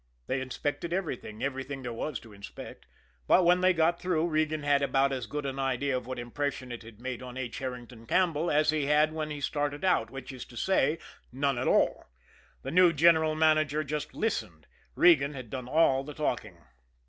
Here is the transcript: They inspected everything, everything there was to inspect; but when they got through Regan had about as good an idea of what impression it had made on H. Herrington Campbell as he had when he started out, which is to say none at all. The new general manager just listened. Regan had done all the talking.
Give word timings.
They 0.25 0.41
inspected 0.41 0.93
everything, 0.93 1.43
everything 1.43 1.83
there 1.83 1.93
was 1.93 2.19
to 2.21 2.33
inspect; 2.33 2.87
but 3.27 3.45
when 3.45 3.61
they 3.61 3.71
got 3.71 4.01
through 4.01 4.25
Regan 4.29 4.63
had 4.63 4.81
about 4.81 5.11
as 5.11 5.27
good 5.27 5.45
an 5.45 5.59
idea 5.59 5.95
of 5.95 6.07
what 6.07 6.17
impression 6.17 6.71
it 6.71 6.81
had 6.81 6.99
made 6.99 7.21
on 7.21 7.37
H. 7.37 7.59
Herrington 7.59 8.07
Campbell 8.07 8.49
as 8.49 8.71
he 8.71 8.87
had 8.87 9.13
when 9.13 9.29
he 9.29 9.39
started 9.39 9.85
out, 9.85 10.09
which 10.09 10.31
is 10.31 10.43
to 10.45 10.57
say 10.57 10.97
none 11.31 11.59
at 11.59 11.67
all. 11.67 12.05
The 12.63 12.71
new 12.71 12.91
general 12.93 13.35
manager 13.35 13.83
just 13.83 14.15
listened. 14.15 14.65
Regan 14.95 15.35
had 15.35 15.51
done 15.51 15.67
all 15.69 16.03
the 16.03 16.15
talking. 16.15 16.57